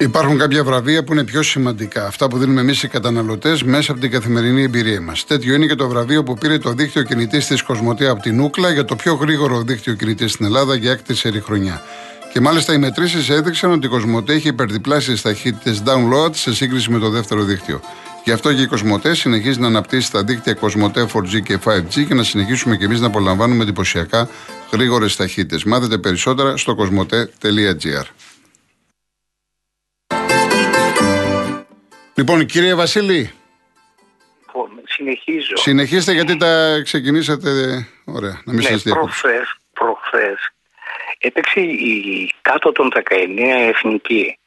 [0.00, 2.06] Υπάρχουν κάποια βραβεία που είναι πιο σημαντικά.
[2.06, 5.24] Αυτά που δίνουμε εμείς οι καταναλωτές μέσα από την καθημερινή εμπειρία μας.
[5.24, 8.70] Τέτοιο είναι και το βραβείο που πήρε το δίκτυο κινητής της Κοσμοτέ από την Ούκλα
[8.70, 11.82] για το πιο γρήγορο δίκτυο κινητής στην Ελλάδα για έκτη σερή χρονιά.
[12.32, 16.98] Και μάλιστα οι μετρήσεις έδειξαν ότι η Κοσμοτέ έχει υπερδιπλάσει ταχύτητε download σε σύγκριση με
[16.98, 17.80] το δεύτερο δίκτυο.
[18.24, 22.14] Γι' αυτό και η Κοσμοτέ συνεχίζει να αναπτύσσει τα δίκτυα Κοσμοτέ 4G και 5G και
[22.14, 24.28] να συνεχίσουμε και εμείς να απολαμβάνουμε εντυπωσιακά
[24.72, 25.68] γρήγορες ταχύτητε.
[25.68, 28.27] Μάθετε περισσότερα στο κοσμοτέ.gr.
[32.18, 33.32] Λοιπόν, κύριε Βασίλη.
[34.84, 35.56] Συνεχίζω.
[35.56, 37.50] Συνεχίστε γιατί τα ξεκινήσατε.
[38.04, 40.52] Ωραία, να μην ναι, σας προχθές, προχθές
[41.18, 43.00] έπαιξε η κάτω των 19
[43.46, 44.38] εθνική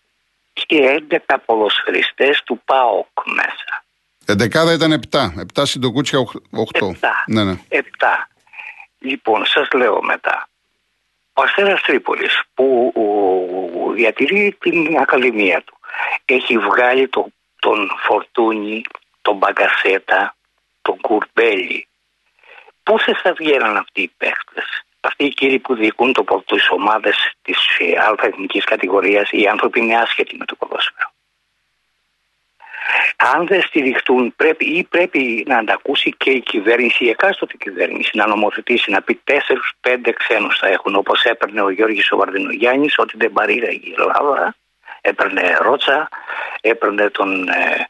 [0.53, 3.83] και 11 ποδοσφαιριστές του ΠΑΟΚ μέσα.
[4.25, 5.33] Εντεκάδα ήταν 7.
[5.55, 6.27] 7 συντοκούτσια 8.
[6.79, 6.91] 7.
[7.27, 7.59] Ναι, ναι.
[7.69, 7.81] 7.
[8.99, 10.49] Λοιπόν, σας λέω μετά.
[11.33, 12.93] Ο Αστέρας Τρίπολης που
[13.95, 15.77] διατηρεί την Ακαδημία του
[16.25, 17.31] έχει βγάλει το
[17.61, 18.81] τον Φορτούνη,
[19.21, 20.35] τον Μπαγκασέτα,
[20.81, 21.87] τον Κουρμπέλη.
[22.83, 27.57] Πόσε θα βγαίναν αυτοί οι παίχτες, αυτοί οι κύριοι που διοικούν το τις ομάδες της
[27.79, 31.11] ε, εθνικής κατηγορίας, οι άνθρωποι είναι άσχετοι με το ποδόσφαιρο.
[33.15, 38.27] Αν δεν στηριχτούν πρέπει, ή πρέπει να αντακούσει και η κυβέρνηση, η εκάστοτε κυβέρνηση, να
[38.27, 43.31] νομοθετήσει, να πει τέσσερου-πέντε ξένους θα έχουν, όπως έπαιρνε ο Γιώργης ο Βαρδινογιάννης, ότι δεν
[43.31, 44.55] παρήγαγε η Ελλάδα
[45.01, 46.09] έπαιρνε ρότσα,
[46.61, 47.87] έπαιρνε τον, ε,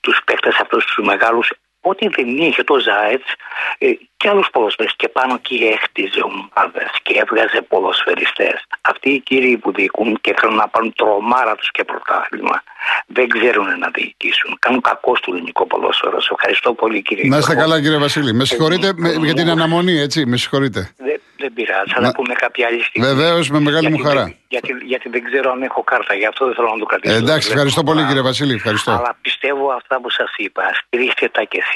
[0.00, 1.52] τους παίκτες αυτούς τους μεγάλους
[1.90, 3.30] Ό,τι δεν είχε το Ζάετς
[3.78, 8.56] ε, και άλλους ποδοσφαιριστές και πάνω και έχτιζε ομάδες και έβγαζε ποδοσφαιριστές.
[8.80, 12.62] Αυτοί οι κύριοι που διοικούν και θέλουν να πάρουν τρομάρα τους και πρωτάθλημα
[13.06, 14.56] δεν ξέρουν να διοικήσουν.
[14.58, 16.20] Κάνουν κακό στο ελληνικό ποδόσφαιρο.
[16.20, 18.32] Σε ευχαριστώ πολύ κύριε Να είστε καλά κύριε Βασίλη.
[18.32, 20.26] Με συγχωρείτε για την αναμονή έτσι.
[20.26, 20.80] Με συγχωρείτε.
[20.96, 21.92] Δεν, δεν πειράζει.
[21.94, 23.08] Θα τα πούμε κάποια άλλη στιγμή.
[23.08, 24.34] Βεβαίως με μεγάλη μου χαρά.
[24.48, 26.14] Γιατί, γιατί δεν ξέρω αν έχω κάρτα.
[26.14, 27.14] Γι' αυτό δεν θέλω να το κρατήσω.
[27.14, 28.54] Ε, εντάξει, ευχαριστώ πολύ κύριε Βασίλη.
[28.54, 28.90] Ευχαριστώ.
[28.90, 30.62] Αλλά πιστεύω αυτά που σας είπα.
[30.74, 31.73] Στηρίχτε τα κι εσείς.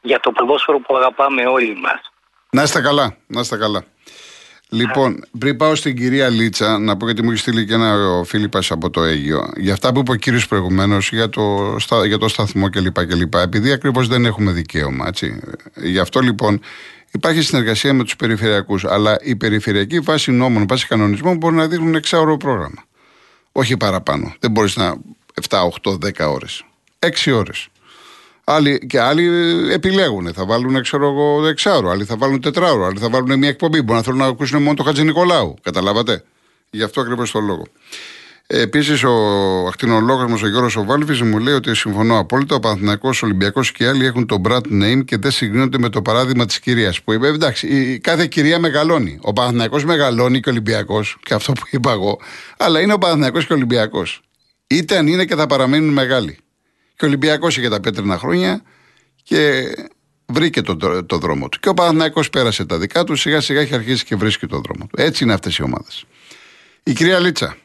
[0.00, 2.00] Για το ποδόσφαιρο που αγαπάμε όλοι μας.
[2.50, 3.16] Να είστε καλά.
[3.26, 3.84] Να είστε καλά.
[4.70, 8.24] Λοιπόν, πριν πάω στην κυρία Λίτσα, να πω γιατί μου έχει στείλει και ένα ο
[8.24, 11.76] Φίλιππας από το Αίγιο, για αυτά που είπε ο κύριος προηγουμένως για, το,
[12.06, 13.06] για το σταθμό κλπ.
[13.06, 15.06] κλπ επειδή ακριβώς δεν έχουμε δικαίωμα.
[15.06, 15.40] Έτσι.
[15.74, 16.60] Γι' αυτό λοιπόν
[17.10, 18.84] υπάρχει συνεργασία με τους περιφερειακούς.
[18.84, 22.84] Αλλά η περιφερειακή βάση νόμων, βάση κανονισμών μπορεί να δείχνουν εξάωρο πρόγραμμα.
[23.52, 24.34] Όχι παραπάνω.
[24.40, 24.96] Δεν μπορείς να
[25.48, 26.64] 7, 8, 10 ώρες.
[26.98, 27.68] 6 ώρες.
[28.50, 29.26] Άλλοι, και άλλοι
[29.72, 30.32] επιλέγουν.
[30.34, 31.90] Θα βάλουν, ξέρω εγώ, εξάωρο.
[31.90, 32.84] Άλλοι θα βάλουν τετράωρο.
[32.84, 33.82] Άλλοι θα βάλουν μια εκπομπή.
[33.82, 35.54] Μπορεί να θέλουν να ακούσουν μόνο το Χατζη Νικολάου.
[35.62, 36.24] Καταλάβατε;
[36.70, 37.66] Γι' αυτό ακριβώς το λόγο.
[38.46, 39.14] Επίσης, ο
[39.66, 42.54] ακτινολόγος μα, ο Γιώργος Οβάλβης, μου λέει ότι συμφωνώ απόλυτα.
[42.54, 46.02] Ο Παναθυνακό, ο Ολυμπιακός και άλλοι έχουν το brand name και δεν συγκρίνονται με το
[46.02, 47.26] παράδειγμα της κυρίας που είπε.
[47.26, 49.18] Εντάξει, η, κάθε κυρία μεγαλώνει.
[49.22, 52.18] Ο Παναθυνακό μεγαλώνει και ο Ολυμπιακός, και αυτό που είπα εγώ.
[52.58, 54.22] Αλλά είναι ο Παναθυνακό και ο Ολυμπιακός.
[54.66, 56.38] Είτε αν είναι και θα παραμείνουν μεγάλοι.
[56.98, 58.62] Και ο Ολυμπιακός είχε τα πέτρινα χρόνια
[59.22, 59.62] και
[60.26, 61.58] βρήκε το, το, δρόμο του.
[61.60, 64.86] Και ο Παναθηναϊκός πέρασε τα δικά του, σιγά σιγά έχει αρχίσει και βρίσκει το δρόμο
[64.86, 65.02] του.
[65.02, 66.04] Έτσι είναι αυτές οι ομάδες.
[66.82, 67.56] Η κυρία Λίτσα.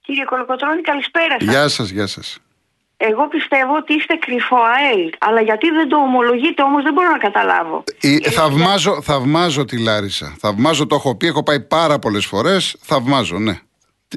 [0.00, 1.48] Κύριε Κολοκοτρώνη, καλησπέρα σας.
[1.48, 2.38] Γεια σας, γεια σας.
[2.96, 5.10] Εγώ πιστεύω ότι είστε κρυφό ΑΕΛ.
[5.18, 7.84] Αλλά γιατί δεν το ομολογείτε όμως δεν μπορώ να καταλάβω.
[8.00, 10.36] Ε, ε, θαυμάζω, θαυμάζω τη Λάρισα.
[10.38, 12.76] Θαυμάζω, το έχω πει, έχω πάει πάρα πολλές φορές.
[12.80, 13.60] Θαυμάζω, ναι.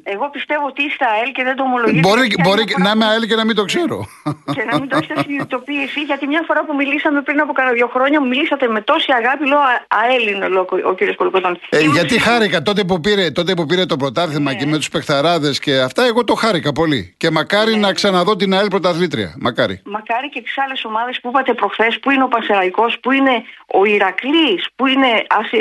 [0.04, 2.08] Εγώ πιστεύω ότι είστε ΑΕΛ και δεν το ομολογείτε.
[2.08, 4.08] Μπορεί, μπορεί να είμαι ΑΕΛ και να μην το ξέρω.
[4.56, 7.88] Και να μην το έχετε συνειδητοποιήσει, γιατί μια φορά που μιλήσαμε πριν από κάνα δύο
[7.88, 10.46] χρόνια, μιλήσατε με τόση αγάπη, λέω ΑΕΛ είναι
[10.86, 11.59] ο κύριος Κολοκοτών.
[11.70, 14.58] Ε, γιατί χάρηκα τότε που πήρε, τότε που πήρε το πρωτάθλημα ναι.
[14.58, 17.14] και με τους παιχταράδες και αυτά, εγώ το χάρηκα πολύ.
[17.18, 17.78] Και μακάρι ναι.
[17.78, 19.36] να ξαναδώ την ΑΕΛ πρωταθλήτρια.
[19.40, 19.81] Μακάρι.
[19.86, 23.86] Μακάρι και τις άλλες ομάδες που είπατε προχθές, που είναι ο Πασεραϊκό, που είναι ο
[23.86, 25.08] Ηρακλής, που είναι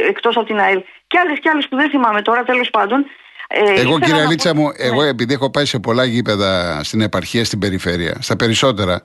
[0.08, 0.82] εκτός από την ΑΕΛ.
[1.06, 3.06] Και άλλες και άλλες που δεν θυμάμαι τώρα, τέλος πάντων,
[3.52, 5.08] ε, εγώ κύριε Αλίτσα μου, εγώ ναι.
[5.08, 9.04] επειδή έχω πάει σε πολλά γήπεδα στην επαρχία, στην περιφέρεια, στα περισσότερα,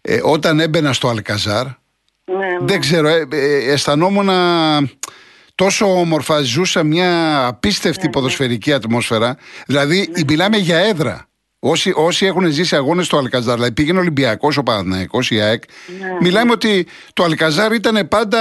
[0.00, 1.72] ε, όταν έμπαινα στο Αλκαζάρ, ναι,
[2.34, 2.58] ναι.
[2.60, 4.28] δεν ξέρω, ε, ε, αισθανόμουν
[5.54, 9.36] τόσο όμορφα, ζούσα μια απίστευτη ποδοσφαιρική ατμόσφαιρα.
[9.66, 11.26] Δηλαδή, μιλάμε για έδρα.
[11.64, 15.62] Όσοι, όσοι έχουν ζήσει αγώνες στο Αλκαζάρ, δηλαδή πήγαινε ο Ολυμπιακός, ο Παναθναϊκό, η ΑΕΚ,
[16.20, 18.38] μιλάμε ότι το Αλκαζάρ ήταν πάντα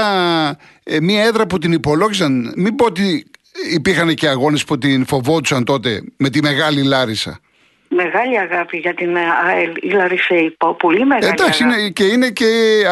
[1.02, 2.54] μια έδρα που την υπολόγιζαν.
[2.56, 3.31] Μην πω ότι
[3.74, 7.40] υπήρχαν και αγώνες που την φοβόντουσαν τότε με τη μεγάλη Λάρισα.
[7.88, 10.58] Μεγάλη αγάπη για την ΑΕΛ, η Λαρισαίη.
[10.78, 11.82] Πολύ μεγάλη Εντάξει, αγάπη.
[11.82, 12.46] Είναι, και είναι και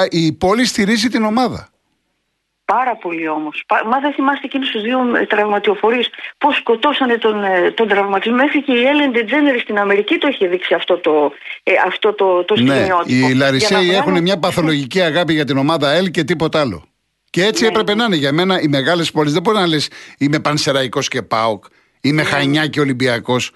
[0.10, 1.69] η πόλη στηρίζει την ομάδα.
[2.66, 3.63] Πάρα πολύ όμως.
[3.86, 8.36] Μα δεν θυμάστε εκείνους τους δύο ε, τραυματιοφορείς πώς σκοτώσανε τον, ε, τον τραυματισμό.
[8.36, 11.31] Μέχρι και η Έλεν Ντετζένερ στην Αμερική το είχε δείξει αυτό το,
[11.63, 16.12] ε, αυτό το, το ναι, Οι Λαρισαίοι έχουν μια παθολογική αγάπη για την ομάδα ΑΕΛ
[16.12, 16.83] και τίποτα άλλο.
[17.30, 17.70] Και έτσι ναι.
[17.70, 19.34] έπρεπε να είναι για μένα οι μεγάλες πόλεις.
[19.34, 21.64] Δεν μπορεί να λες είμαι Πανσεραϊκός και Πάοκ,
[22.02, 22.30] είμαι ναι.
[22.30, 23.52] Χανιά και Ολυμπιακός.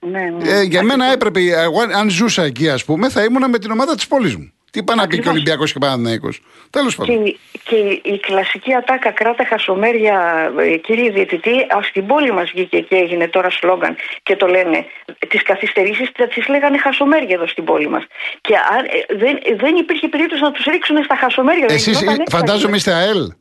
[0.00, 0.50] Ναι, ναι.
[0.50, 3.94] Ε, για μένα έπρεπε, εγώ αν ζούσα εκεί, ας πούμε, θα ήμουνα με την ομάδα
[3.94, 4.52] της πόλης μου.
[4.72, 5.32] Τι πάει να πει και ο Ακριβώς.
[5.34, 6.28] Ολυμπιακός και Παναθηναϊκός.
[6.70, 7.26] Τέλος Και, πάντων.
[7.26, 7.38] η-
[7.68, 10.16] και η- η κλασική ατάκα κράτα χασομέρια,
[10.58, 14.84] ε, κύριε Διαιτητή, ας, στην πόλη μας βγήκε και έγινε τώρα σλόγκαν και το λένε.
[15.28, 18.04] Τις καθυστερήσεις θα τις λέγανε χασομέρια εδώ στην πόλη μας.
[18.40, 21.66] Και αν, ε, δεν, δεν υπήρχε περίπτωση να τους ρίξουν στα χασομέρια.
[21.66, 22.36] δεν Εσείς γινόταν έτσι.
[22.36, 23.32] φαντάζομαι είστε ΑΕΛ.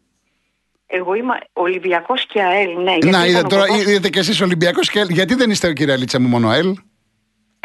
[0.94, 2.92] Εγώ είμαι Ολυμπιακός και ΑΕΛ, ναι.
[2.92, 5.10] γιατί Να, ήταν είδατε ο τώρα, παπάς- είδατε κι εσείς Ολυμπιακός και ΑΕΛ.
[5.10, 6.76] Γιατί δεν είστε, κυρία Λίτσα μου, μόνο ΑΕΛ;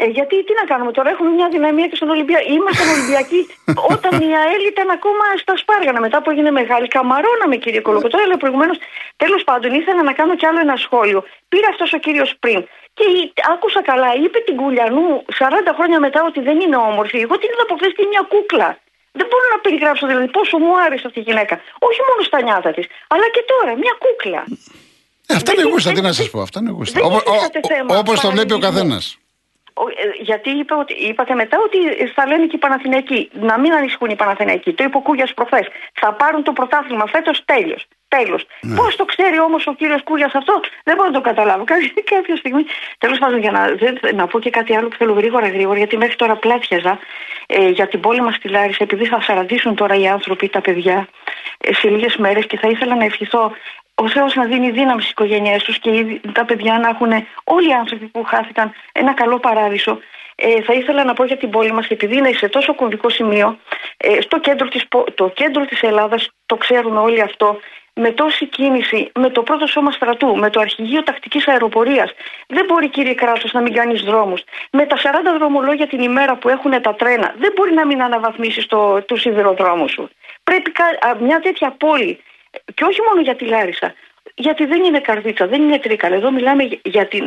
[0.03, 2.45] Ε, γιατί τι να κάνουμε τώρα, έχουμε μια δυναμία και στον Ολυμπιακό.
[2.57, 3.41] Ήμασταν Ολυμπιακοί
[3.93, 5.99] όταν η ΑΕΛ ήταν ακόμα στα Σπάργανα.
[6.05, 8.19] Μετά που έγινε μεγάλη, καμαρώναμε κύριε Κολοκοτρό.
[8.25, 8.77] Αλλά προηγουμένως,
[9.23, 11.19] τέλος πάντων, ήθελα να κάνω κι άλλο ένα σχόλιο.
[11.51, 12.59] Πήρε αυτός ο κύριος πριν
[12.97, 15.07] και η- άκουσα καλά, είπε την Κουλιανού
[15.39, 17.17] 40 χρόνια μετά ότι δεν είναι όμορφη.
[17.25, 18.69] Εγώ την είδα από χθες και είναι μια κούκλα.
[19.19, 21.55] Δεν μπορώ να περιγράψω δηλαδή πόσο μου άρεσε αυτή η γυναίκα.
[21.87, 24.41] Όχι μόνο στα νιάτα της, αλλά και τώρα, μια κούκλα.
[25.29, 26.39] Ε, αυτά είναι Δεν- γούστα, τι δεν- να σας πω.
[26.47, 26.99] Αυτά είναι γούστα.
[26.99, 28.59] δεν Όπω υφίσταται θέμα το βλέπει ο παραλληλισμού.
[28.67, 29.03] καθένας.
[29.83, 31.77] Ο- ε, Γιατί είπε ότι, είπατε μετά ότι
[32.15, 33.29] θα λένε και οι Παναθηναϊκοί.
[33.33, 34.73] Να μην ανησυχούν οι Παναθηναϊκοί.
[34.73, 35.67] Το είπε ο Κούγιας προχθές.
[35.93, 37.77] Θα πάρουν το πρωτάθλημα φέτος τέλο.
[38.07, 38.45] Τέλος.
[38.61, 38.75] Ναι.
[38.75, 41.63] Πώς το ξέρει όμως ο κύριος Κούγιας αυτό, δεν μπορώ να το καταλάβω.
[41.63, 42.65] Κάποια, κάποια στιγμή.
[42.97, 45.97] Τέλος πάντων, για να, δεν- να πω και κάτι άλλο που θέλω γρήγορα γρήγορα, γιατί
[45.97, 46.99] μέχρι τώρα πλάτιαζα
[47.47, 51.07] ε, για την πόλη μας στη Λάρισα, επειδή θα σαραντήσουν τώρα οι άνθρωποι, τα παιδιά,
[51.57, 53.51] ε, σε λίγες μέρες και θα ήθελα να ευχηθώ
[54.01, 57.11] ο Θεός να δίνει δύναμη στις οικογένειές τους και οι- τα παιδιά να έχουν
[57.43, 59.99] όλοι οι άνθρωποι που χάθηκαν ένα καλό παράδεισο.
[60.35, 63.57] Ε, θα ήθελα να πω για την πόλη μας, επειδή είναι σε τόσο κομβικό σημείο,
[63.97, 67.59] ε, στο κέντρο της, πο- το κέντρο της Ελλάδας, το ξέρουμε όλοι αυτό,
[67.93, 72.13] με τόση κίνηση, με το πρώτο σώμα στρατού, με το αρχηγείο τακτικής αεροπορίας,
[72.47, 74.41] δεν μπορεί κύριε Κράτος να μην κάνεις δρόμους.
[74.71, 78.65] Με τα 40 δρομολόγια την ημέρα που έχουν τα τρένα, δεν μπορεί να μην αναβαθμίσεις
[78.67, 80.09] το, τους σιδηροδρόμους σου.
[80.43, 82.19] Πρέπει κα- α, μια τέτοια πόλη
[82.73, 83.93] και όχι μόνο για τη Λάρισα.
[84.39, 86.15] Γιατί δεν είναι καρδίτσα, δεν είναι τρίκαλα.
[86.15, 87.23] Εδώ μιλάμε για- για την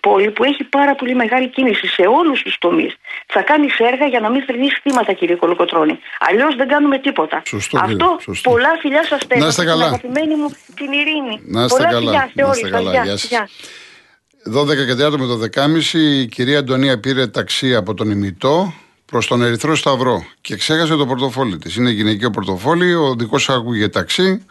[0.00, 2.92] πόλη που έχει πάρα πολύ μεγάλη κίνηση σε όλους τους τομείς.
[3.26, 5.98] Θα κάνεις έργα για να μην θρυνεί θύματα, κύριε Κολοκοτρόνη.
[6.18, 7.42] Αλλιώς δεν κάνουμε τίποτα.
[7.46, 8.50] Σωστό, κύριε, Αυτό σωστό.
[8.50, 9.44] πολλά φιλιά σας στέλνω.
[9.44, 9.86] Να είστε στην καλά.
[9.86, 11.40] αγαπημένη μου την Ειρήνη.
[11.46, 11.98] Να είστε πολλά καλά.
[11.98, 12.76] φιλιά σε Να όλους είστε σας.
[12.78, 12.90] καλά.
[12.90, 13.28] Γεια, Γεια σας.
[13.28, 13.48] γεια.
[14.44, 18.72] 12 και 30 με το 10.30 η κυρία Αντωνία πήρε ταξί από τον ημιτό
[19.06, 21.76] προς τον Ερυθρό Σταυρό και ξέχασε το πορτοφόλι της.
[21.76, 24.46] Είναι γυναικείο πορτοφόλι, ο δικός άκουγε ταξί.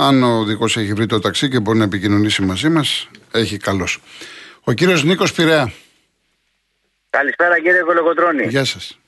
[0.00, 3.88] Αν ο δικό έχει βρει το ταξί και μπορεί να επικοινωνήσει μαζί μας, έχει καλώ.
[4.64, 5.72] Ο κύριος Νίκος Πειραιά.
[7.10, 8.46] Καλησπέρα κύριε Κολοκοτρώνη.
[8.46, 8.98] Γεια σας.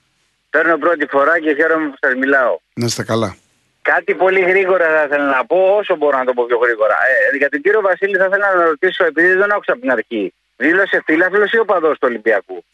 [0.50, 2.58] Παίρνω πρώτη φορά και χαίρομαι που σας μιλάω.
[2.74, 3.36] Να είστε καλά.
[3.82, 6.94] Κάτι πολύ γρήγορα θα ήθελα να πω, όσο μπορώ να το πω πιο γρήγορα.
[7.32, 9.90] Ε, για τον κύριο Βασίλη θα ήθελα να ρωτήσω, επειδή δεν τον άκουσα από την
[9.90, 10.34] αρχή.
[10.56, 12.64] Δήλωσε φίλαθλος ή οπαδός του Ολυμπιακού;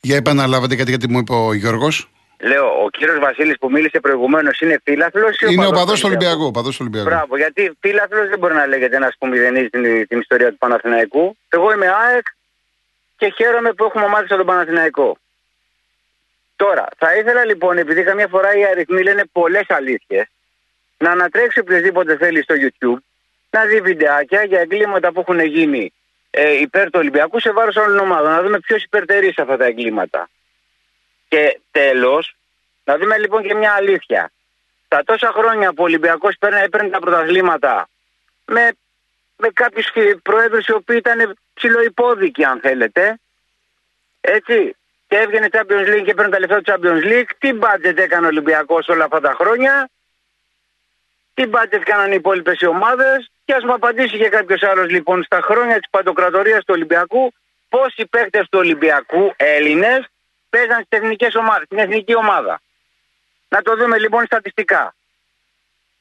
[0.00, 2.08] Για επαναλάβατε κάτι γιατί μου είπε ο Γιώργος.
[2.44, 6.06] Λέω, ο κύριος Βασίλης που μίλησε προηγουμένως είναι φίλαθλος ή Είναι ο οπαδός παδός του
[6.08, 6.50] Ολυμπιακού.
[6.50, 7.08] Παδός του Ολυμπιακού.
[7.08, 11.36] Μπράβο, γιατί φίλαθλος δεν μπορεί να λέγεται ένας που μηδενίζει την, την ιστορία του Παναθηναϊκού.
[11.48, 12.26] Εγώ είμαι ΑΕΚ
[13.16, 15.18] και χαίρομαι που έχουμε ομάδα στον Παναθηναϊκό.
[16.56, 20.26] Τώρα, θα ήθελα λοιπόν, επειδή καμιά φορά οι αριθμοί λένε πολλές αλήθειες,
[20.98, 23.02] να ανατρέξει οποιοδήποτε θέλει στο YouTube,
[23.50, 25.92] να δει βιντεάκια για εγκλήματα που έχουν γίνει
[26.30, 28.30] ε, υπέρ του Ολυμπιακού σε βάρος όλων των ομάδων.
[28.30, 30.28] Να δούμε ποιος υπερτερεί σε αυτά τα εγκλήματα.
[31.34, 32.36] Και τέλος,
[32.84, 34.32] να δούμε λοιπόν και μια αλήθεια.
[34.88, 36.34] Τα τόσα χρόνια που ο Ολυμπιακός
[36.64, 37.88] έπαιρνε τα πρωταθλήματα
[38.44, 38.70] με,
[39.36, 39.86] με κάποιους
[40.22, 43.18] προέδρους οι οποίοι ήταν ψηλοϊπόδικοι, αν θέλετε,
[44.20, 44.76] έτσι,
[45.08, 47.30] και έβγαινε Champions League και έπαιρνε τα λεφτά του Champions League.
[47.38, 49.90] Τι budget έκανε ο Ολυμπιακός όλα αυτά τα χρόνια,
[51.34, 55.22] τι budget κάνανε οι υπόλοιπες οι ομάδες, και ας μου απαντήσει και κάποιος άλλος λοιπόν
[55.22, 57.32] στα χρόνια της παντοκρατορίας του Ολυμπιακού,
[57.68, 60.08] πόσοι παίχτε του Ολυμπιακού Έλληνες
[60.54, 62.54] παίζαν στις εθνικές ομάδες, στην εθνική ομάδα.
[63.48, 64.94] Να το δούμε λοιπόν στατιστικά.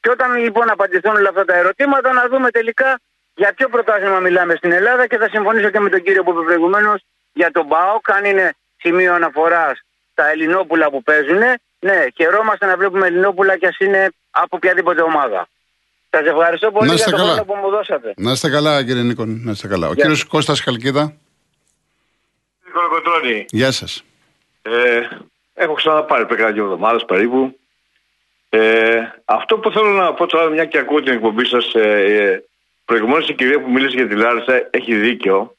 [0.02, 3.00] Και όταν λοιπόν απαντηθούν όλα αυτά τα ερωτήματα, να δούμε τελικά
[3.36, 6.42] για ποιο πρωτάθλημα μιλάμε στην Ελλάδα και θα συμφωνήσω και με τον κύριο που είπε
[6.42, 7.00] προηγουμένως
[7.34, 9.76] για τον ΠΑΟΚ, αν είναι σημείο αναφοράς
[10.14, 11.42] τα Ελληνόπουλα που παίζουν.
[11.80, 15.48] Ναι, χαιρόμαστε να βλέπουμε Ελληνόπουλα και ας είναι από οποιαδήποτε ομάδα.
[16.10, 17.34] Σας ευχαριστώ πολύ Να για είστε το καλά.
[17.34, 18.14] χρόνο που μου δώσατε.
[18.18, 19.26] Να είστε καλά, κύριε Νίκο.
[19.26, 19.88] Να είστε καλά.
[19.88, 21.14] Ο Γεια κύριος Κώστας Χαλκίδα.
[22.74, 23.46] Κολοκοτρώνη.
[23.50, 24.04] Γεια σας.
[24.66, 25.02] Ε,
[25.54, 27.58] έχω ξαναπάρει πριν κάνα δύο εβδομάδε περίπου.
[28.50, 32.44] Ε, αυτό που θέλω να πω τώρα, μια και ακούω την εκπομπή σας, ε, ε,
[32.86, 35.56] προηγουμένως η κυρία που μίλησε για τη Λάρισα έχει δίκιο.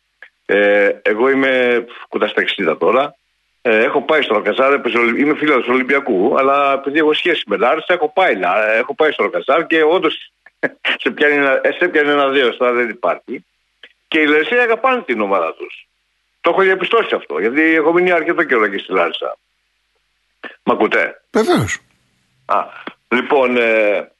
[0.47, 3.15] Ε, εγώ είμαι κοντά στα 60 τώρα.
[3.63, 7.43] Ε, έχω πάει στο Ροκαζάρ, έπαιζε ο- είμαι φίλος του Ολυμπιακού, αλλά επειδή έχω σχέση
[7.47, 10.33] με Λάρισα, έχω πάει, Λα- έχω πάει στο Ροκαζάρ και όντως
[11.03, 13.45] σε πιάνει ένα, ε, σε πιάνει ένα δύο, τώρα δεν υπάρχει.
[14.09, 15.87] Και οι Λαρισαίοι αγαπάνε την ομάδα τους.
[16.45, 19.37] Το έχω διαπιστώσει αυτό, γιατί έχω μείνει αρκετό καιρό εκεί στη Λάρισα.
[20.63, 21.79] Μ' ακούτε; Βεβαίως.
[22.47, 22.59] Α,
[23.09, 24.11] λοιπόν, ε,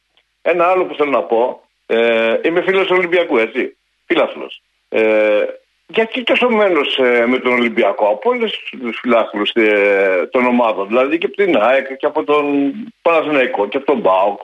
[0.43, 1.69] ένα άλλο που θέλω να πω.
[1.87, 3.77] Ε, είμαι φίλος του Ολυμπιακού, έτσι.
[4.07, 4.63] Φίλαθλος.
[4.89, 5.45] Ε,
[5.87, 11.19] γιατί τόσο μένος ε, με τον Ολυμπιακό από όλους τους φιλάθλους ε, των ομάδων, δηλαδή
[11.19, 12.45] και από την ΑΕΚ και από τον
[13.03, 14.41] Παναθηναϊκό και από τον ΠΑΟΚ.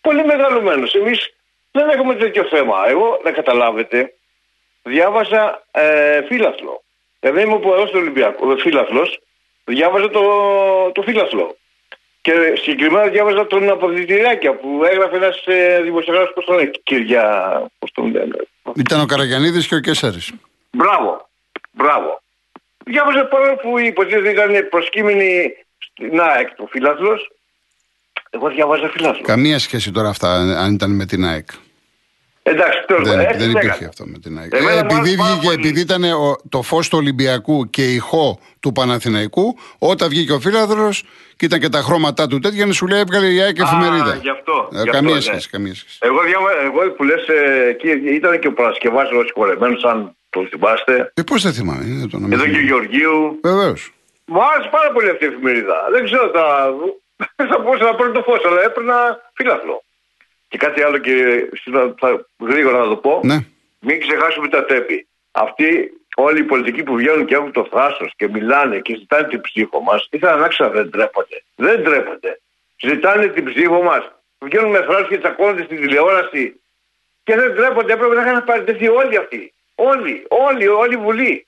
[0.00, 0.94] Πολύ μεγαλωμένος.
[0.94, 1.34] Εμείς
[1.70, 2.76] δεν έχουμε τέτοιο θέμα.
[2.88, 4.12] Εγώ, να καταλάβετε,
[4.82, 6.82] διάβασα ε, φύλαθλο.
[7.20, 9.08] Δηλαδή είμαι ο του Ολυμπιακού, φύλαθλο,
[9.64, 10.22] διάβαζα το,
[10.94, 11.56] το φύλαθλο.
[12.20, 17.92] Και συγκεκριμένα διάβαζα τον αποδητηράκια που έγραφε ένας ε, δημοσιογράφος, πώς τον λέει, Κυριά, πώς
[17.92, 18.36] τον λένε.
[18.76, 20.32] Ήταν ο Καραγιανίδης και ο Κέσσαρης.
[20.70, 21.28] Μπράβο,
[21.70, 22.22] μπράβο.
[22.84, 27.30] Διάβαζα παρόλο που υποτίθεται ήταν προσκύμενη στην ΑΕΚ του φίλαθλος.
[28.30, 29.22] Εγώ διάβαζα φίλαθλο.
[29.22, 31.50] Καμία σχέση τώρα αυτά αν ήταν με την ΑΕΚ.
[32.42, 34.52] Εντάξει, τώρα δεν, δεν υπήρχε αυτό με την ΑΕΚ.
[34.54, 39.56] Ε, επειδή βγήκε, επειδή ήταν ο, το φως του Ολυμπιακού και η ηχό του Παναθηναϊκού,
[39.78, 41.04] όταν βγήκε ο φίλαθρος
[41.36, 44.18] και ήταν και τα χρώματά του τέτοια, να σου λέει έβγαλε η ΑΕΚ εφημερίδα.
[44.22, 44.68] Γι' αυτό.
[44.72, 45.58] Ε, καμία, αυτό, σχέση, ναι.
[45.58, 45.98] καμία σχέση.
[46.00, 47.76] Εγώ, διάβα, εγώ που λες, ε,
[48.14, 51.12] ήταν και ο Παρασκευάσιο ο συγχωρεμένο, αν το θυμάστε.
[51.14, 51.84] Ε, πώς δεν θυμάμαι.
[51.84, 53.38] Είναι το Εδώ και ο Γεωργίου.
[53.42, 53.92] Βεβαίως.
[54.24, 55.76] Μου άρεσε πάρα πολύ αυτή η εφημερίδα.
[55.92, 56.44] Δεν ξέρω, θα,
[57.50, 58.96] θα μπορούσα να παίρνω το φως, αλλά έπαιρνα
[59.34, 59.82] φίλαθλο.
[60.50, 61.14] Και κάτι άλλο και
[61.98, 63.20] θα, γρήγορα να το πω.
[63.24, 63.38] Ναι.
[63.80, 65.06] Μην ξεχάσουμε τα τέπη.
[65.30, 69.40] Αυτοί όλοι οι πολιτικοί που βγαίνουν και έχουν το θράσος και μιλάνε και ζητάνε την
[69.40, 71.42] ψήφο μας, ήθελα να ξέρω δεν τρέπονται.
[71.56, 72.40] Δεν τρέπονται.
[72.82, 74.12] Ζητάνε την ψήφο μας.
[74.38, 76.60] Βγαίνουν με θράσος και τσακώνονται στην τηλεόραση
[77.22, 77.92] και δεν τρέπονται.
[77.92, 79.52] Έπρεπε να είχαν παραιτηθεί όλοι αυτοί.
[79.74, 81.46] Όλοι, όλοι, όλη η Βουλή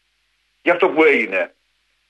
[0.62, 1.54] για αυτό που έγινε.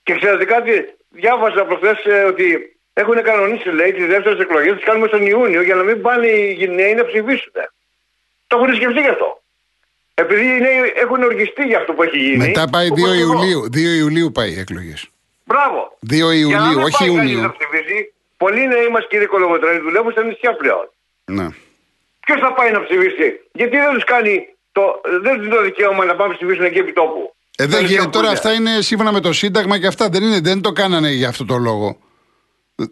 [0.02, 5.06] Και ξέρετε κάτι, διάβασα προχθές ε, ότι έχουν κανονίσει, λέει, τις δεύτερες εκλογές τις κάνουμε
[5.06, 7.52] στον Ιούνιο για να μην πάνε οι Γυναίοι να ψηφίσουν.
[8.46, 9.42] Το έχουν σκεφτεί γι' αυτό.
[10.14, 12.36] Επειδή είναι, έχουν οργιστεί για αυτό που έχει γίνει.
[12.36, 13.60] Μετά πάει 2 Ιουλίου.
[13.72, 15.08] 2 Ιουλίου πάει οι εκλογές.
[15.44, 15.98] Μπράβο.
[16.10, 17.40] 2 Ιουλίου, όχι Ιουνίου.
[17.40, 18.12] Να ψηφίσει.
[18.36, 20.90] Πολλοί νέοι μας, κύριε Κολογοτρόνη, δουλεύουν στα νησιά πλέον.
[21.24, 21.48] Ναι.
[22.20, 26.14] Ποιος θα πάει να ψηφίσει, Γιατί δεν τους κάνει το, δεν τους το δικαίωμα να
[26.14, 27.34] πάμε ψηφίσουν εκεί επί τόπου.
[27.56, 28.08] Ε, δεν γίνεται.
[28.08, 31.28] Τώρα αυτά είναι σύμφωνα με το Σύνταγμα και αυτά δεν, είναι, δεν το κάνανε για
[31.28, 31.98] αυτό το λόγο.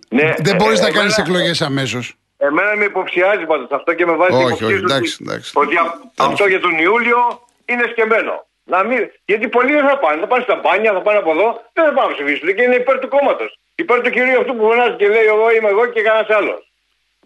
[0.08, 2.14] Ναι, δεν μπορείς ε, να κάνεις εκλογές αμέσως.
[2.36, 5.52] Εμένα με υποψιάζει πάντως αυτό και με βάζει όχι, όχι, εντάξει, εντάξει.
[5.54, 5.74] ότι
[6.16, 7.18] αυτό για τον Ιούλιο
[7.64, 8.46] είναι σκεμμένο.
[8.64, 8.98] Να μην...
[9.24, 10.20] Γιατί πολλοί δεν θα πάνε.
[10.20, 12.74] Θα πάνε στα μπάνια, θα πάνε από εδώ, δεν θα πάνε να ψηφίσουν και είναι
[12.74, 13.58] υπέρ του κόμματος.
[13.74, 16.72] Υπέρ του κυρίου αυτού που φωνάζει και λέει: Εγώ είμαι εγώ και κανένας άλλος.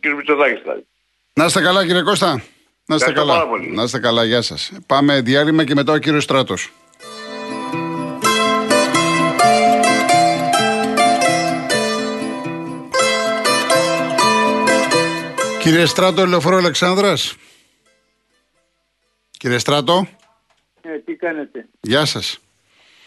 [0.01, 0.87] Κύριος Μητσοτάκης δηλαδή.
[1.33, 2.43] Να είστε καλά, κύριε Κώστα.
[2.87, 3.47] Να είστε καλά.
[3.73, 4.73] Να είστε καλά, γεια σας.
[4.87, 6.71] Πάμε διάλειμμα και μετά ο κύριος Στράτος.
[15.65, 17.37] Κύριε Στράτο, Λεωφορό Αλεξάνδρας.
[19.31, 20.09] Κύριε Στράτο.
[20.83, 22.39] Ε, τι κάνετε; Γεια σας.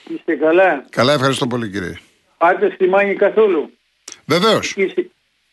[0.08, 1.98] Είστε καλά; Καλά, ευχαριστώ πολύ κύριε.
[2.38, 3.72] Πάτε στη Μάνη καθόλου;
[4.26, 4.76] Βεβαίως.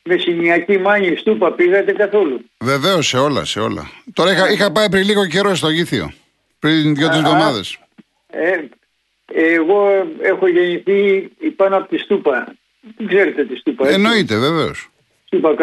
[0.02, 3.90] Με συνιακή Μάνη Στούπα πήγατε καθόλου; Βεβαίως σε όλα, σε όλα.
[4.12, 6.12] Τώρα είχα, είχα πάει πριν λίγο καιρό στο Γήθιο.
[6.58, 7.78] Πριν δύο-τρεις εβδομάδες.
[8.26, 8.60] Ε,
[9.26, 12.54] εγώ έχω γεννηθεί πάνω από τη Στούπα.
[12.96, 13.88] Δεν ξέρετε τη Στούπα.
[13.88, 14.88] Εννοείται, βεβαίως.
[15.24, 15.54] Στούπα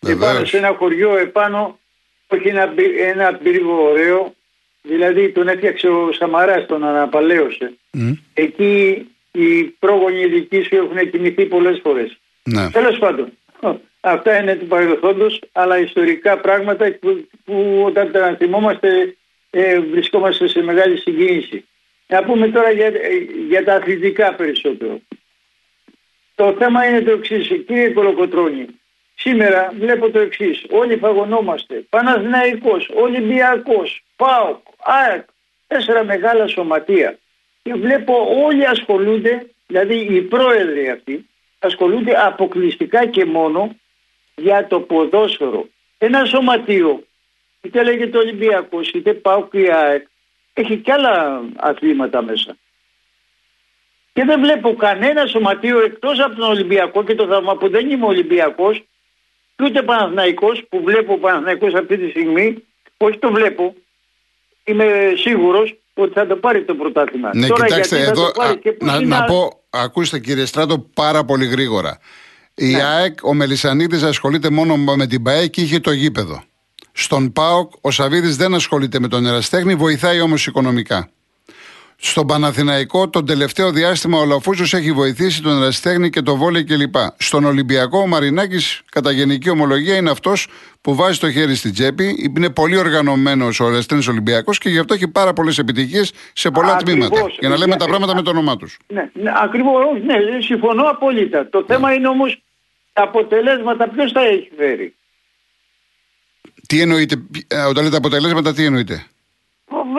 [0.00, 0.24] Καρταμίλη.
[0.24, 1.78] Επάνω σε ένα χωριό επάνω,
[2.26, 4.34] όχι ένα, ένα πύργο ωραίο,
[4.82, 7.72] δηλαδή τον έφτιαξε ο Σαμαράς, τον αναπαλαίωσε.
[8.34, 12.18] Εκεί οι πρόγονοι δικοί σου έχουν κοιμηθεί πολλές φορές.
[12.42, 12.70] Ναι.
[12.70, 13.32] Τέλος πάντων,
[14.00, 19.16] αυτά είναι του παρελθόντος, αλλά ιστορικά πράγματα που, που όταν τα θυμόμαστε
[19.50, 21.64] ε, βρισκόμαστε σε μεγάλη συγκίνηση.
[22.06, 22.92] Να πούμε τώρα για,
[23.48, 25.00] για τα αθλητικά περισσότερο.
[26.34, 28.66] Το θέμα είναι το εξής, κύριε Κολοκοτρώνη.
[29.20, 30.64] Σήμερα βλέπω το εξής.
[30.70, 31.74] Όλοι φαγωνόμαστε.
[31.88, 35.24] Παναθηναϊκός, Ολυμπιακός, ΠΑΟΚ, ΑΕΚ,
[35.66, 37.18] τέσσερα μεγάλα σωματεία.
[37.62, 43.76] Και βλέπω όλοι ασχολούνται, δηλαδή οι πρόεδροι αυτοί, ασχολούνται αποκλειστικά και μόνο
[44.34, 45.68] για το ποδόσφαιρο.
[45.98, 47.02] Ένα σωματείο,
[47.62, 50.06] είτε λέγεται Ολυμπιακός, είτε ΠΑΟΚ ή ΑΕΚ,
[50.52, 52.56] έχει και άλλα αθλήματα μέσα.
[54.12, 58.06] Και δεν βλέπω κανένα σωματείο εκτός από τον Ολυμπιακό και το θαύμα που δεν είμαι
[58.06, 58.82] Ολυμπιακός
[59.58, 62.64] και ούτε Παναθηναϊκός που βλέπω ο Παναθηναϊκός αυτή τη στιγμή,
[62.96, 63.74] όχι το βλέπω,
[64.64, 67.30] είμαι σίγουρος ότι θα το πάρει το πρωτάθλημα.
[67.34, 71.98] Ναι, Τώρα, κοιτάξτε, εδώ, α, να, να πω, ακούστε κύριε Στράτο, πάρα πολύ γρήγορα.
[72.54, 72.82] Η ναι.
[72.82, 76.42] ΑΕΚ, ο Μελισανίδης ασχολείται μόνο με την ΠΑΕ και είχε το γήπεδο.
[76.92, 81.10] Στον ΠΑΟΚ, ο Σαββίδης δεν ασχολείται με τον Εραστέχνη, βοηθάει όμως οικονομικά.
[82.00, 86.94] Στον Παναθηναϊκό, τον τελευταίο διάστημα, ο Λαφούζο έχει βοηθήσει τον Εραστέχνη και το βόλεϊ κλπ.
[87.16, 90.46] Στον Ολυμπιακό, ο Μαρινάκης, κατά γενική ομολογία, είναι αυτός
[90.80, 92.32] που βάζει το χέρι στην τσέπη.
[92.36, 96.72] Είναι πολύ οργανωμένος ο Εραστέχνη Ολυμπιακός και γι' αυτό έχει πάρα πολλές επιτυχίες σε πολλά
[96.72, 97.08] Ακριβώς.
[97.08, 97.32] τμήματα.
[97.38, 98.78] Για να λέμε τα πράγματα με το όνομά τους.
[98.86, 100.02] Ναι, ναι ακριβώς.
[100.04, 101.48] Ναι, συμφωνώ απόλυτα.
[101.48, 102.42] Το θέμα είναι όμως
[102.92, 104.94] τα αποτελέσματα ποιος θα έχει φέρει.
[106.66, 109.06] Τι εννοείται, ε, όταν λέτε αποτελέσματα, τι εννοείται;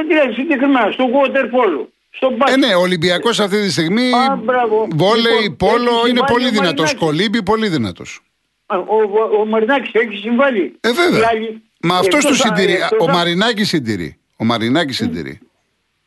[0.07, 2.57] Δηλαδή συγκεκριμένα στο waterpolo, στο Ε, μπάσκετ.
[2.65, 4.11] ναι, ο Ολυμπιακός αυτή τη στιγμή.
[4.13, 4.87] Α, μπράβο.
[4.95, 6.69] Βόλεϊ, Λοιπόν, πόλο έχει είναι συμβάλει πολύ ο δυνατός.
[6.93, 6.99] Μαρινάκης.
[6.99, 8.19] Κολύμπι πολύ δυνατός.
[8.65, 10.75] Ο, ο, ο Μαρινάκης έχει συμβάλει.
[10.81, 11.19] Ε, βέβαια.
[11.19, 12.73] Οι άλλοι- Μα αυτός εκτός- του συντηρεί.
[12.73, 14.17] εκτός Ο αν- Μαρινάκης συντηρεί.
[14.37, 15.39] Ο Μαρινάκης συντηρεί.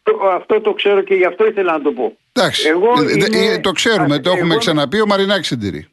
[0.03, 2.17] το- Αυτό το ξέρω και γι' αυτό ήθελα να το πω.
[2.33, 2.69] Εντάξει.
[2.69, 5.01] Εγώ Ε, δε- είμαι- ε, το ξέρουμε, Α, το έχουμε εγώ- ξαναπεί.
[5.01, 5.87] Ο Μαρινάκης συντηρεί.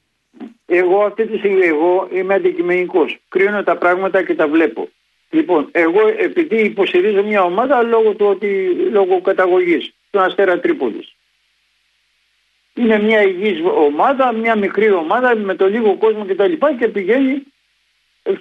[0.66, 3.18] Εγώ αυτή τη στιγμή εγώ είμαι αντικειμενικός.
[3.30, 4.90] Κρίνω τα πράγματα και τα βλέπω.
[5.30, 11.14] Λοιπόν, εγώ επειδή υποστηρίζω μια ομάδα λόγω του ότι λόγω καταγωγής, τον Αστέρα Τρίπολης.
[12.74, 16.52] Είναι μια υγιής ομάδα, μια μικρή ομάδα με το λίγο κόσμο κτλ.
[16.52, 17.44] Και, και πηγαίνει,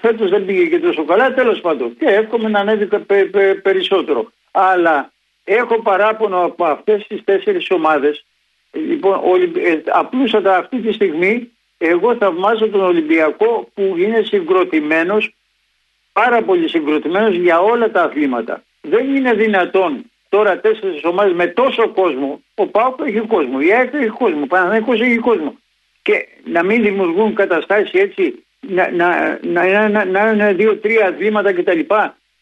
[0.01, 1.97] φέτος δεν πήγε και τόσο καλά, τέλος πάντων.
[1.99, 4.33] Και εύχομαι να ανέβει κα- πε- πε- περισσότερο.
[4.51, 5.13] Αλλά
[5.45, 8.25] έχω παράπονο από αυτές τις τέσσερις ομάδες.
[8.73, 15.35] Λοιπόν, ο Ολυμπ- ε, απλούστατα αυτή τη στιγμή εγώ θαυμάζω τον Ολυμπιακό που είναι συγκροτημένος
[16.21, 18.63] πάρα πολύ συγκροτημένος για όλα τα αθλήματα.
[18.81, 23.95] Δεν είναι δυνατόν τώρα τέσσερις ομάδες με τόσο κόσμο, ο ΠΑΟΚ έχει κόσμο, η ΑΕΚ
[23.95, 25.57] έχει κόσμο, ο Παναθηναϊκός έχει κόσμο
[26.03, 31.81] και να μην δημιουργούν καταστάσεις έτσι, να, να, να, να, να είναι δύο-τρία αθλήματα κτλ.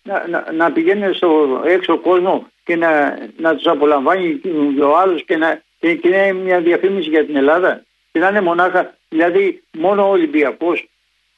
[0.02, 4.40] Να, να, να πηγαίνουν στο έξω κόσμο και να, να τους απολαμβάνει
[4.82, 8.28] ο άλλος και να, και, και να είναι μια διαφήμιση για την Ελλάδα και να
[8.28, 10.88] είναι μονάχα, δηλαδή μόνο ο Ολυμπιακός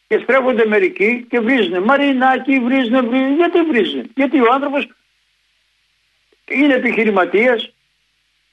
[0.08, 1.82] και στρέφονται μερικοί και βρίζουν.
[1.82, 3.34] Μαρινάκι βρίζουν, βρίζουν.
[3.36, 4.10] Γιατί βρίζουν.
[4.16, 4.88] Γιατί ο άνθρωπος
[6.50, 7.72] είναι επιχειρηματίας,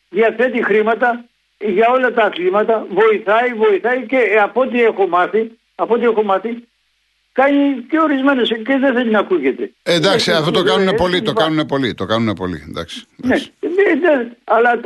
[0.09, 1.25] διαθέτει χρήματα
[1.59, 6.23] για όλα τα αθλήματα, βοηθάει, βοηθάει και ε, από ό,τι έχω μάθει, από ό,τι έχω
[6.23, 6.63] μάθει,
[7.31, 9.71] κάνει και ορισμένες και δεν θέλει να ακούγεται.
[9.83, 11.17] Ε, εντάξει, Ε, αυτό το ε, κάνουν ε, πολύ.
[11.17, 11.93] ε, Το ε, κάνουν πολύ.
[11.93, 12.65] Το κάνουν πολύ.
[12.69, 13.05] Εντάξει.
[13.15, 13.51] ναι, εντάξει.
[13.59, 14.79] δεν- δεν- αλλά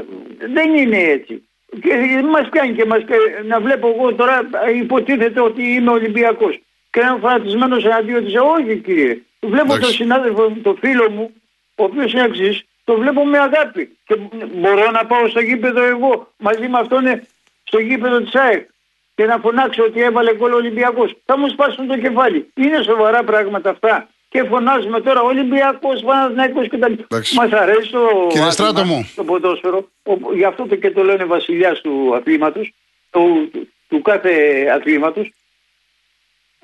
[0.54, 1.44] δεν είναι έτσι.
[1.82, 6.60] Και μας πιάνει και μας και να βλέπω εγώ τώρα υποτίθεται ότι είμαι Ολυμπιακός
[6.90, 8.34] και είμαι φανατισμένος εναντίον της.
[8.36, 9.22] Όχι κύριε.
[9.40, 9.82] Βλέπω Εντάξει.
[9.82, 11.34] τον συνάδελφο, τον φίλο μου,
[11.76, 13.98] ο οποίος είναι εξής, το βλέπω με αγάπη.
[14.06, 14.16] Και
[14.54, 17.28] μπορώ να πάω στο γήπεδο εγώ μαζί με αυτόν ε,
[17.64, 18.68] στο γήπεδο της ΑΕΚ
[19.16, 21.16] και να φωνάξω ότι έβαλε γκολ ο Ολυμπιακός.
[21.26, 22.52] Θα μου σπάσουν το κεφάλι.
[22.56, 24.10] Είναι σοβαρά πράγματα αυτά.
[24.30, 26.94] Και φωνάζουμε τώρα Ολυμπιακός, Παναθηναϊκός κτλ.
[27.08, 27.36] Εντάξει.
[27.36, 29.10] Μας αρέσει το, Κύριε άθλημα, Στράτο μου.
[29.16, 29.88] το ποδόσφαιρο.
[30.04, 32.72] Ο- Γι' αυτό το και το λένε βασιλιάς του αθλήματος,
[33.10, 34.32] του, του, του κάθε
[34.76, 35.32] αθλήματος.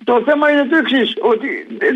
[0.03, 1.47] Το θέμα είναι το εξής, ότι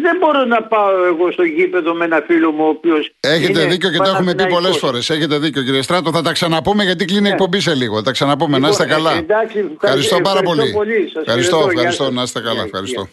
[0.01, 3.69] δεν μπορώ να πάω εγώ στο γήπεδο με ένα φίλο μου ο οποίος Έχετε είναι
[3.71, 4.77] δίκιο και το έχουμε πει πολλές Παναθηναϊκός.
[4.77, 5.09] φορές.
[5.09, 6.11] Έχετε δίκιο, κύριε Στράτο.
[6.11, 7.95] Θα τα ξαναπούμε γιατί κλείνει η εκπομπή σε λίγο.
[7.95, 8.59] Θα τα ξαναπούμε.
[8.59, 9.15] να είστε Λοιπόν, καλά.
[9.15, 10.91] ε, εντάξει, ευχαριστώ πάρα ευχαριστώ πολύ.
[10.93, 11.09] πολύ.
[11.13, 11.71] Σας Ευχαριστώ, χαιρετώ.
[11.71, 12.03] Γεια ευχαριστώ.
[12.03, 12.13] σας.
[12.13, 12.53] Να είστε καλά.
[12.53, 13.09] Γεια, Ευχαριστώ.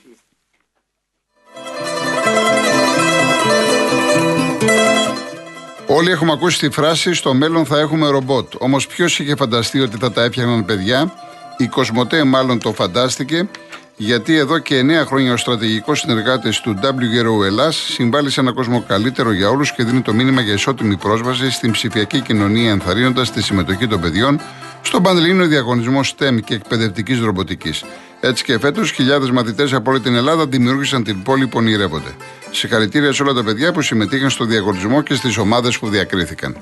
[5.96, 8.52] Όλοι έχουμε ακούσει τη φράση στο μέλλον θα έχουμε ρομπότ.
[8.58, 11.12] Όμως ποιος είχε φανταστεί ότι θα τα έπιαναν παιδιά;
[11.56, 13.48] Η Κοσμοτέ μάλλον το φαντάστηκε.
[13.96, 18.84] Γιατί εδώ και 9 χρόνια ο στρατηγικός συνεργάτης του WRO Ελλάς συμβάλλει σε έναν κόσμο
[18.88, 23.42] καλύτερο για όλους και δίνει το μήνυμα για ισότιμη πρόσβαση στην ψηφιακή κοινωνία, ενθαρρύνοντας τη
[23.42, 24.40] συμμετοχή των παιδιών
[24.82, 27.84] στον Πανελλήνιο Διαγωνισμό STEM και εκπαιδευτικής ρομποτικής.
[28.20, 32.10] Έτσι και φέτος, χιλιάδες μαθητές από όλη την Ελλάδα δημιούργησαν την πόλη που ονειρεύονται.
[32.50, 36.56] Συγχαρητήρια σε όλα τα παιδιά που συμμετείχαν στο διαγωνισμό και στις ομάδες που διακρίθηκαν.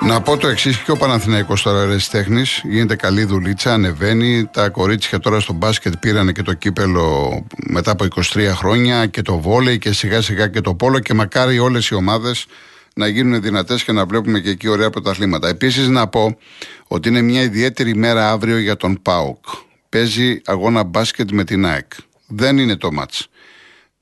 [0.00, 2.42] Να πω το εξής και ο Παναθηναϊκός τώρα ερασιτέχνη.
[2.62, 4.48] Γίνεται καλή δουλίτσα, ανεβαίνει.
[4.52, 9.38] Τα κορίτσια τώρα στο μπάσκετ πήραν και το κύπελο μετά από 23 χρόνια και το
[9.38, 12.46] βόλεϊ και σιγά σιγά και το πόλο και μακάρι όλες οι ομάδες
[12.94, 15.48] να γίνουν δυνατές και να βλέπουμε και εκεί ωραία πρωταθλήματα.
[15.48, 16.38] Επίσης να πω
[16.86, 19.44] ότι είναι μια ιδιαίτερη μέρα αύριο για τον ΠΑΟΚ.
[19.88, 21.92] Παίζει αγώνα μπάσκετ με την ΑΕΚ.
[22.26, 23.28] Δεν είναι το μάτς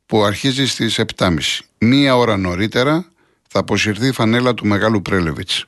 [0.06, 1.38] που αρχίζει στις 7.30.
[1.78, 3.04] Μία ώρα νωρίτερα
[3.48, 5.64] θα αποσυρθεί η φανέλα του Μεγάλου Πρέλεβιτς.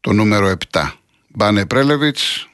[0.00, 0.90] Το νούμερο 7.
[1.28, 2.48] Μπάνε Πρέλεβιτς,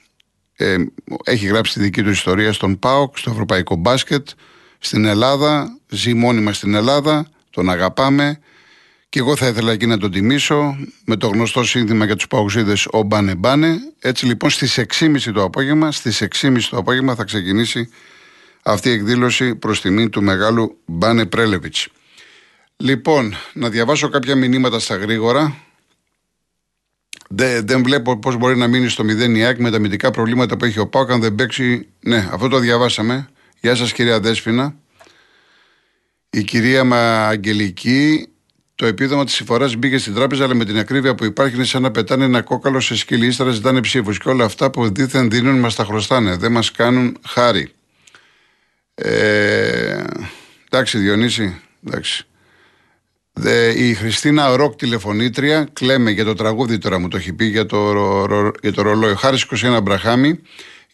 [0.57, 0.77] ε,
[1.25, 4.29] έχει γράψει τη δική του ιστορία στον ΠΑΟΚ, στο ευρωπαϊκό μπάσκετ,
[4.79, 8.39] στην Ελλάδα, ζει μόνιμα στην Ελλάδα, τον αγαπάμε
[9.11, 12.87] και εγώ θα ήθελα εκεί να τον τιμήσω με το γνωστό σύνθημα για τους παοξίδες
[12.91, 13.79] «Ο Μπάνε Μπάνε».
[13.99, 17.89] Έτσι λοιπόν στις 6.30 το απόγευμα, στις 6.30 το απόγευμα θα ξεκινήσει
[18.63, 21.89] αυτή η εκδήλωση προς τιμή του μεγάλου Μπάνε Πρέλεβιτς.
[22.77, 25.57] Λοιπόν, να διαβάσω κάποια μηνύματα στα γρήγορα.
[27.29, 30.57] Δεν, δεν βλέπω πώς μπορεί να μείνει στο 0 η ΑΕΚ με τα αμυντικά προβλήματα
[30.57, 31.89] που έχει ο Πάουκ αν δεν παίξει.
[32.01, 33.29] Ναι, αυτό το διαβάσαμε.
[33.61, 34.75] Γεια σας, κυρία Δέσπινα.
[36.31, 38.30] Η κυρία Μα Αγγελική,
[38.81, 41.83] το επίδομα της συμφοράς μπήκε στην τράπεζα, αλλά με την ακρίβεια που υπάρχει είναι σαν
[41.83, 43.27] να πετάνε ένα κόκαλο σε σκυλί.
[43.27, 44.19] Ύστερα ζητάνε ψήφους.
[44.19, 46.37] Και όλα αυτά που δίθεν δίνουν μας τα χρωστάνε.
[46.37, 47.73] Δεν μας κάνουν χάρη.
[48.95, 50.05] Ε,
[50.71, 51.61] εντάξει, Διονύση.
[51.87, 52.27] Εντάξει.
[53.33, 57.67] Δε, η Χριστίνα Ροκ τηλεφωνήτρια, κλαίμε για το τραγούδι τώρα μου το έχει πει για
[57.67, 59.15] το, ρο, ρο, για το ρολόι.
[59.17, 60.41] Χάρης 21 Μπραχάμι,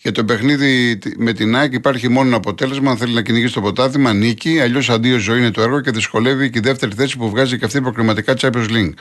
[0.03, 2.91] Για το παιχνίδι με την ΑΕΚ υπάρχει μόνο ένα αποτέλεσμα.
[2.91, 4.61] Αν θέλει να κυνηγήσει το ποτάθημα, νίκη.
[4.61, 7.65] Αλλιώς αντίο ζωή είναι το έργο και δυσκολεύει και η δεύτερη θέση που βγάζει και
[7.65, 8.93] αυτή προκριματικά Champions League.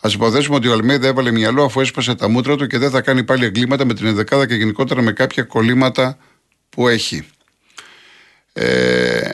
[0.00, 3.00] Α υποθέσουμε ότι ο Αλμέιδα έβαλε μυαλό αφού έσπασε τα μούτρα του και δεν θα
[3.00, 6.18] κάνει πάλι εγκλήματα με την ενδεκάδα και γενικότερα με κάποια κολλήματα
[6.70, 7.26] που έχει.
[8.52, 9.30] Ε,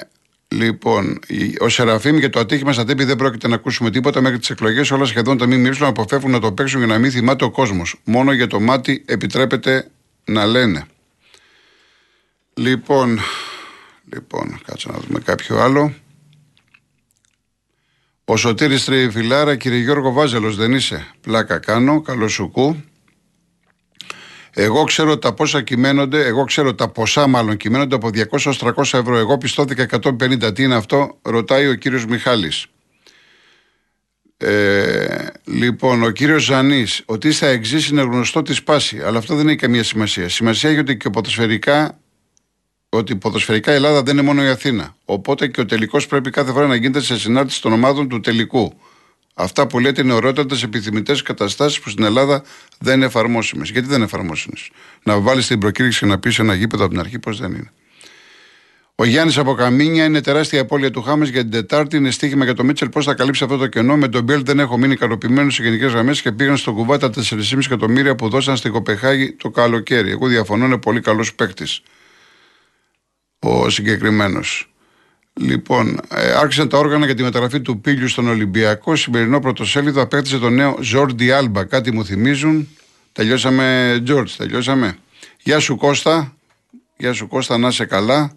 [0.48, 1.20] λοιπόν,
[1.60, 4.90] ο Σεραφείμ για το ατύχημα στα τύπη δεν πρόκειται να ακούσουμε τίποτα μέχρι τις εκλογές.
[4.90, 8.00] Όλα σχεδόν τα μη αποφεύγουν να το παίξουν για να μην θυμάται ο κόσμος.
[8.04, 9.90] Μόνο για το μάτι επιτρέπεται
[10.24, 10.86] να λένε.
[12.56, 13.18] Λοιπόν,
[14.12, 15.94] λοιπόν, κάτσε να δούμε κάποιο άλλο.
[18.24, 21.06] Ο Σωτήρης Τριφυλάρα, κύριε Γιώργο Βάζελος, δεν είσαι.
[21.20, 22.82] Πλάκα κάνω, καλό σου κου.
[24.50, 29.16] Εγώ ξέρω τα πόσα κυμαίνονται, εγώ ξέρω τα ποσά μάλλον κυμαίνονται από 200 300 ευρώ.
[29.16, 30.54] Εγώ πιστώθηκα 150.
[30.54, 32.66] Τι είναι αυτό, ρωτάει ο κύριος Μιχάλης.
[34.36, 39.48] Ε, λοιπόν, ο κύριος Ζανής, ότι στα εξής είναι γνωστό τη πάση, αλλά αυτό δεν
[39.48, 40.28] έχει καμία σημασία.
[40.28, 41.98] Σημασία έχει ότι και ποδοσφαιρικά
[42.96, 44.96] ότι ποδοσφαιρικά η Ελλάδα δεν είναι μόνο η Αθήνα.
[45.04, 48.72] Οπότε και ο τελικός πρέπει κάθε φορά να γίνεται σε συνάρτηση των ομάδων του τελικού.
[49.35, 52.42] Αυτά που λέτε είναι ωραίτατε επιθυμητές καταστάσεις που στην Ελλάδα
[52.78, 53.70] δεν είναι εφαρμόσιμες.
[53.70, 54.70] Γιατί δεν είναι εφαρμόσιμες;
[55.02, 57.70] Να βάλεις την προκήρυξη και να πεις ένα γήπεδο από την αρχή πώς δεν είναι.
[58.96, 61.96] Ο Γιάννης από Καμίνια είναι τεράστια απώλεια του Χάμες για την Τετάρτη.
[61.96, 63.96] Είναι στοίχημα για το Μίτσελ πώς θα καλύψει αυτό το κενό.
[63.96, 67.11] Με τον Μπέλ δεν έχω μείνει ικανοποιημένος σε γενικές γραμμές και πήγαν στο κουβά τα
[67.11, 70.11] 4,5 εκατομμύρια που δώσαν στην Κοπεχάγη το καλοκαίρι.
[70.11, 71.83] Εγώ διαφωνώ, είναι πολύ καλός παίκτης
[73.44, 74.68] ο συγκεκριμένος.
[75.40, 78.96] Λοιπόν, ε, άρχισαν τα όργανα για τη μεταγραφή του Πίλιου στον Ολυμπιακό.
[78.96, 81.64] Σημερινό πρωτοσέλιδο απέκτησε το νέο Ζόρντι Άλμπα.
[81.64, 82.68] Κάτι μου θυμίζουν.
[83.12, 84.96] Τελειώσαμε, Τζόρτ, τελειώσαμε.
[85.42, 86.37] Γεια σου Κώστα.
[86.96, 88.35] Γεια σου Κώστα, να είσαι καλά.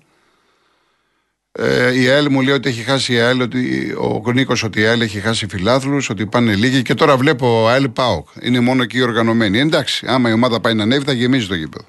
[1.51, 3.93] Ε, η ΑΕΛ μου λέει ότι έχει χάσει η ΑΕΛ, ότι,
[4.25, 6.81] ο Νίκος ότι η ΑΕΛ έχει χάσει φιλάθλους, ότι πάνε λίγοι.
[6.81, 8.27] Και τώρα βλέπω ΑΕΛ ΠΑΟΚ.
[8.41, 9.59] Είναι μόνο εκεί οργανωμένοι.
[9.59, 11.85] Εντάξει, άμα η ομάδα πάει να ανέβει, θα γεμίζει το γήπεδο.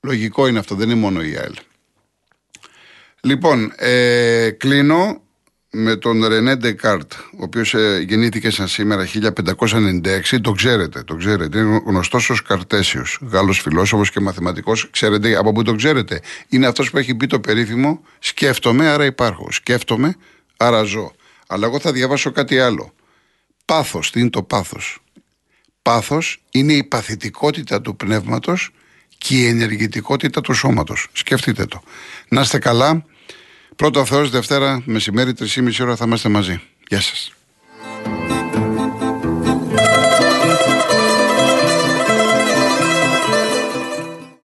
[0.00, 1.54] Λογικό είναι αυτό, δεν είναι μόνο η ΑΕΛ.
[3.24, 5.22] Λοιπόν, ε, κλείνω
[5.70, 10.40] με τον Ρενέ Ντεκάρτ, ο οποίος ε, γεννήθηκε σαν σήμερα 1596.
[10.40, 11.58] Το ξέρετε, το ξέρετε.
[11.58, 14.90] Είναι γνωστός ως Καρτέσιος, Γάλλος φιλόσοφος και μαθηματικός.
[14.90, 16.20] Ξέρετε από πού το ξέρετε.
[16.48, 19.52] Είναι αυτός που έχει πει το περίφημο Σκέφτομαι, άρα υπάρχω.
[19.52, 20.16] Σκέφτομαι,
[20.56, 21.12] άρα ζω.
[21.46, 22.92] Αλλά εγώ θα διαβάσω κάτι άλλο.
[23.64, 24.98] Πάθος, τι είναι το πάθος;
[25.82, 28.70] Πάθος είναι η παθητικότητα του πνεύματος
[29.18, 31.08] και η ενεργητικότητα του σώματος.
[31.12, 31.82] Σκεφτείτε το.
[32.28, 33.04] Να είστε καλά.
[33.82, 36.60] Πρώτο Θεός Δευτέρα μεσημέρι 3,5 ώρα θα είμαστε μαζί.
[36.88, 37.32] Γεια σας.